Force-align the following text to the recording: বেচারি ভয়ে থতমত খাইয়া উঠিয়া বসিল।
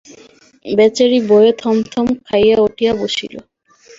বেচারি 0.65 1.19
ভয়ে 1.29 1.51
থতমত 1.53 2.17
খাইয়া 2.27 2.57
উঠিয়া 2.67 2.91
বসিল। 3.01 3.33